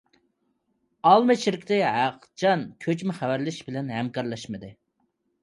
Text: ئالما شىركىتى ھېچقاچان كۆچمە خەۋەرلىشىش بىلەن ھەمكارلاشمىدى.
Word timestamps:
ئالما 1.09 1.35
شىركىتى 1.43 1.77
ھېچقاچان 1.97 2.65
كۆچمە 2.87 3.17
خەۋەرلىشىش 3.19 3.69
بىلەن 3.71 3.95
ھەمكارلاشمىدى. 3.99 4.73